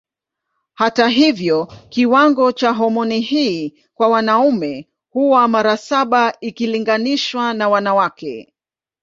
[0.73, 8.53] Hata hivyo kiwango cha homoni hii kwa wanaume huwa mara saba ikilinganishwa na wanawake.